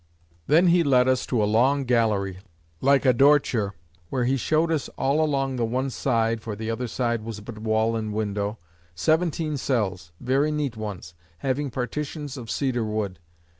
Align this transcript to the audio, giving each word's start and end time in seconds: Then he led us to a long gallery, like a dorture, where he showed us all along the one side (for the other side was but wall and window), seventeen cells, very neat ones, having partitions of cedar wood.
Then 0.47 0.69
he 0.69 0.83
led 0.83 1.07
us 1.07 1.27
to 1.27 1.43
a 1.43 1.45
long 1.45 1.83
gallery, 1.83 2.39
like 2.81 3.05
a 3.05 3.13
dorture, 3.13 3.73
where 4.09 4.25
he 4.25 4.35
showed 4.35 4.71
us 4.71 4.89
all 4.97 5.23
along 5.23 5.57
the 5.57 5.63
one 5.63 5.91
side 5.91 6.41
(for 6.41 6.55
the 6.55 6.71
other 6.71 6.87
side 6.87 7.21
was 7.21 7.39
but 7.41 7.59
wall 7.59 7.95
and 7.95 8.11
window), 8.11 8.57
seventeen 8.95 9.57
cells, 9.57 10.11
very 10.19 10.49
neat 10.51 10.75
ones, 10.75 11.13
having 11.45 11.69
partitions 11.69 12.35
of 12.35 12.49
cedar 12.49 12.83
wood. 12.83 13.19